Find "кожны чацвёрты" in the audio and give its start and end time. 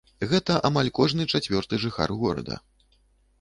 0.99-1.79